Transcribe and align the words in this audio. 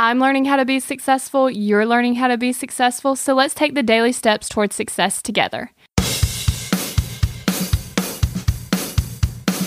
I'm 0.00 0.20
learning 0.20 0.44
how 0.44 0.54
to 0.54 0.64
be 0.64 0.78
successful, 0.78 1.50
you're 1.50 1.84
learning 1.84 2.14
how 2.14 2.28
to 2.28 2.38
be 2.38 2.52
successful, 2.52 3.16
so 3.16 3.34
let's 3.34 3.52
take 3.52 3.74
the 3.74 3.82
daily 3.82 4.12
steps 4.12 4.48
towards 4.48 4.76
success 4.76 5.20
together. 5.20 5.72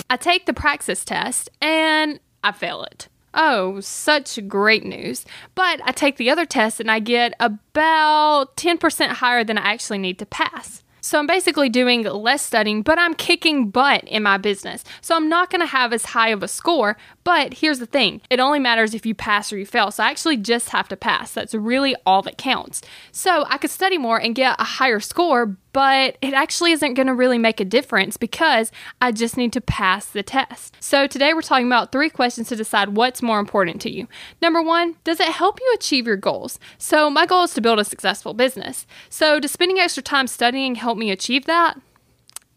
I 0.08 0.16
take 0.18 0.46
the 0.46 0.54
praxis 0.54 1.04
test 1.04 1.50
and 1.60 2.18
I 2.42 2.52
fail 2.52 2.82
it. 2.84 3.08
Oh, 3.34 3.80
such 3.80 4.48
great 4.48 4.86
news. 4.86 5.26
But 5.54 5.82
I 5.84 5.92
take 5.92 6.16
the 6.16 6.30
other 6.30 6.46
test 6.46 6.80
and 6.80 6.90
I 6.90 6.98
get 6.98 7.34
about 7.38 8.56
10% 8.56 9.08
higher 9.08 9.44
than 9.44 9.58
I 9.58 9.70
actually 9.70 9.98
need 9.98 10.18
to 10.18 10.24
pass. 10.24 10.82
So 11.04 11.18
I'm 11.18 11.26
basically 11.26 11.68
doing 11.68 12.04
less 12.04 12.42
studying, 12.42 12.82
but 12.82 12.96
I'm 12.96 13.14
kicking 13.14 13.70
butt 13.70 14.04
in 14.04 14.22
my 14.22 14.38
business. 14.38 14.84
So 15.00 15.16
I'm 15.16 15.28
not 15.28 15.50
going 15.50 15.60
to 15.60 15.66
have 15.66 15.92
as 15.92 16.04
high 16.06 16.28
of 16.28 16.44
a 16.44 16.48
score. 16.48 16.96
But 17.24 17.54
here's 17.54 17.80
the 17.80 17.86
thing 17.86 18.20
it 18.30 18.38
only 18.38 18.60
matters 18.60 18.94
if 18.94 19.04
you 19.04 19.14
pass 19.14 19.52
or 19.52 19.58
you 19.58 19.66
fail. 19.66 19.90
So 19.90 20.04
I 20.04 20.10
actually 20.10 20.36
just 20.36 20.68
have 20.68 20.88
to 20.88 20.96
pass. 20.96 21.32
That's 21.32 21.54
really 21.54 21.96
all 22.06 22.22
that 22.22 22.38
counts. 22.38 22.82
So 23.10 23.44
I 23.48 23.58
could 23.58 23.70
study 23.70 23.98
more 23.98 24.18
and 24.18 24.34
get 24.34 24.54
a 24.60 24.64
higher 24.64 25.00
score, 25.00 25.56
but 25.72 26.16
it 26.20 26.34
actually 26.34 26.72
isn't 26.72 26.94
going 26.94 27.06
to 27.06 27.14
really 27.14 27.38
make 27.38 27.60
a 27.60 27.64
difference 27.64 28.16
because 28.16 28.70
I 29.00 29.12
just 29.12 29.36
need 29.36 29.52
to 29.54 29.60
pass 29.60 30.06
the 30.06 30.22
test. 30.22 30.76
So 30.80 31.06
today 31.06 31.34
we're 31.34 31.42
talking 31.42 31.66
about 31.66 31.92
three 31.92 32.10
questions 32.10 32.48
to 32.48 32.56
decide 32.56 32.90
what's 32.90 33.22
more 33.22 33.40
important 33.40 33.80
to 33.82 33.90
you. 33.90 34.06
Number 34.40 34.62
one, 34.62 34.96
does 35.04 35.20
it 35.20 35.28
help 35.28 35.60
you 35.60 35.72
achieve 35.74 36.06
your 36.06 36.16
goals? 36.16 36.58
So 36.78 37.08
my 37.10 37.26
goal 37.26 37.44
is 37.44 37.54
to 37.54 37.60
build 37.60 37.78
a 37.78 37.84
successful 37.84 38.34
business. 38.34 38.86
So 39.08 39.40
does 39.40 39.50
spending 39.50 39.78
extra 39.78 40.02
time 40.02 40.26
studying 40.26 40.74
help 40.74 40.98
me 40.98 41.10
achieve 41.10 41.46
that? 41.46 41.80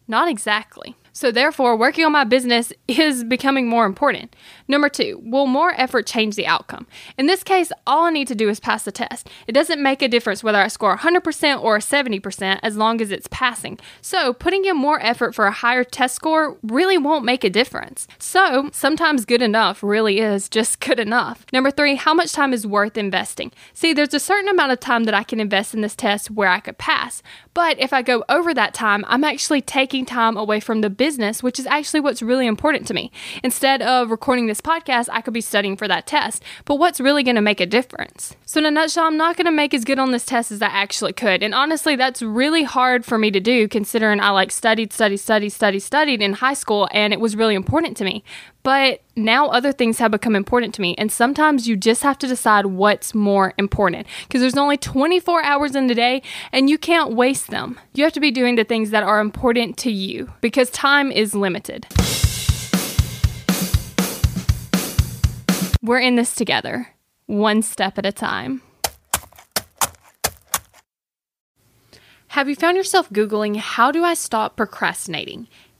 Not 0.08 0.28
exactly. 0.28 0.94
So, 1.16 1.32
therefore, 1.32 1.78
working 1.78 2.04
on 2.04 2.12
my 2.12 2.24
business 2.24 2.74
is 2.86 3.24
becoming 3.24 3.66
more 3.66 3.86
important. 3.86 4.36
Number 4.68 4.90
two, 4.90 5.22
will 5.24 5.46
more 5.46 5.72
effort 5.80 6.04
change 6.06 6.36
the 6.36 6.46
outcome? 6.46 6.86
In 7.16 7.24
this 7.24 7.42
case, 7.42 7.72
all 7.86 8.04
I 8.04 8.10
need 8.10 8.28
to 8.28 8.34
do 8.34 8.50
is 8.50 8.60
pass 8.60 8.82
the 8.82 8.92
test. 8.92 9.30
It 9.46 9.52
doesn't 9.52 9.82
make 9.82 10.02
a 10.02 10.08
difference 10.08 10.44
whether 10.44 10.60
I 10.60 10.68
score 10.68 10.94
100% 10.94 11.62
or 11.62 11.78
70% 11.78 12.60
as 12.62 12.76
long 12.76 13.00
as 13.00 13.10
it's 13.10 13.28
passing. 13.30 13.78
So, 14.02 14.34
putting 14.34 14.66
in 14.66 14.76
more 14.76 15.02
effort 15.02 15.34
for 15.34 15.46
a 15.46 15.52
higher 15.52 15.84
test 15.84 16.16
score 16.16 16.58
really 16.62 16.98
won't 16.98 17.24
make 17.24 17.44
a 17.44 17.48
difference. 17.48 18.06
So, 18.18 18.68
sometimes 18.74 19.24
good 19.24 19.40
enough 19.40 19.82
really 19.82 20.18
is 20.18 20.50
just 20.50 20.80
good 20.86 21.00
enough. 21.00 21.46
Number 21.50 21.70
three, 21.70 21.94
how 21.94 22.12
much 22.12 22.34
time 22.34 22.52
is 22.52 22.66
worth 22.66 22.98
investing? 22.98 23.52
See, 23.72 23.94
there's 23.94 24.12
a 24.12 24.20
certain 24.20 24.50
amount 24.50 24.72
of 24.72 24.80
time 24.80 25.04
that 25.04 25.14
I 25.14 25.22
can 25.22 25.40
invest 25.40 25.72
in 25.72 25.80
this 25.80 25.96
test 25.96 26.30
where 26.30 26.50
I 26.50 26.60
could 26.60 26.76
pass, 26.76 27.22
but 27.54 27.80
if 27.80 27.94
I 27.94 28.02
go 28.02 28.22
over 28.28 28.52
that 28.52 28.74
time, 28.74 29.02
I'm 29.08 29.24
actually 29.24 29.62
taking 29.62 30.04
time 30.04 30.36
away 30.36 30.60
from 30.60 30.82
the 30.82 30.90
business, 30.90 31.05
which 31.42 31.58
is 31.58 31.66
actually 31.66 32.00
what's 32.00 32.20
really 32.20 32.46
important 32.46 32.86
to 32.88 32.94
me. 32.94 33.12
Instead 33.42 33.80
of 33.82 34.10
recording 34.10 34.46
this 34.46 34.60
podcast, 34.60 35.08
I 35.12 35.20
could 35.20 35.34
be 35.34 35.40
studying 35.40 35.76
for 35.76 35.86
that 35.86 36.06
test. 36.06 36.42
But 36.64 36.76
what's 36.76 37.00
really 37.00 37.22
going 37.22 37.36
to 37.36 37.42
make 37.42 37.60
a 37.60 37.66
difference? 37.66 38.34
So, 38.44 38.58
in 38.58 38.66
a 38.66 38.70
nutshell, 38.70 39.04
I'm 39.04 39.16
not 39.16 39.36
going 39.36 39.46
to 39.46 39.52
make 39.52 39.72
as 39.72 39.84
good 39.84 39.98
on 39.98 40.10
this 40.10 40.26
test 40.26 40.50
as 40.50 40.60
I 40.60 40.66
actually 40.66 41.12
could. 41.12 41.42
And 41.42 41.54
honestly, 41.54 41.94
that's 41.94 42.22
really 42.22 42.64
hard 42.64 43.04
for 43.04 43.18
me 43.18 43.30
to 43.30 43.40
do 43.40 43.68
considering 43.68 44.20
I 44.20 44.30
like 44.30 44.50
studied, 44.50 44.92
studied, 44.92 45.18
studied, 45.18 45.50
studied, 45.50 45.80
studied 45.80 46.22
in 46.22 46.32
high 46.34 46.54
school 46.54 46.88
and 46.90 47.12
it 47.12 47.20
was 47.20 47.36
really 47.36 47.54
important 47.54 47.96
to 47.98 48.04
me. 48.04 48.24
But 48.66 49.02
now 49.14 49.46
other 49.46 49.70
things 49.70 49.98
have 49.98 50.10
become 50.10 50.34
important 50.34 50.74
to 50.74 50.80
me. 50.80 50.96
And 50.98 51.12
sometimes 51.12 51.68
you 51.68 51.76
just 51.76 52.02
have 52.02 52.18
to 52.18 52.26
decide 52.26 52.66
what's 52.66 53.14
more 53.14 53.54
important 53.58 54.08
because 54.22 54.40
there's 54.40 54.56
only 54.56 54.76
24 54.76 55.44
hours 55.44 55.76
in 55.76 55.86
the 55.86 55.94
day 55.94 56.20
and 56.50 56.68
you 56.68 56.76
can't 56.76 57.14
waste 57.14 57.46
them. 57.46 57.78
You 57.94 58.02
have 58.02 58.12
to 58.14 58.18
be 58.18 58.32
doing 58.32 58.56
the 58.56 58.64
things 58.64 58.90
that 58.90 59.04
are 59.04 59.20
important 59.20 59.76
to 59.76 59.92
you 59.92 60.32
because 60.40 60.68
time 60.70 61.12
is 61.12 61.32
limited. 61.32 61.86
We're 65.80 66.00
in 66.00 66.16
this 66.16 66.34
together, 66.34 66.88
one 67.26 67.62
step 67.62 67.98
at 67.98 68.04
a 68.04 68.10
time. 68.10 68.62
Have 72.30 72.48
you 72.48 72.56
found 72.56 72.76
yourself 72.76 73.08
Googling, 73.10 73.58
How 73.58 73.92
do 73.92 74.02
I 74.02 74.14
stop 74.14 74.56
procrastinating? 74.56 75.46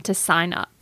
to 0.00 0.14
sign 0.14 0.54
up. 0.54 0.75